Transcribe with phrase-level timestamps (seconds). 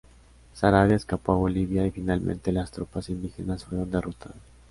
[0.55, 4.39] Saravia escapó a Bolivia y finalmente las tropas indígenas fueron derrotadas.